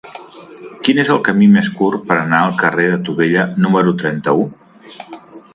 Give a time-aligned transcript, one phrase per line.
[0.87, 4.49] Quin és el camí més curt per anar al carrer de Tubella número trenta-u?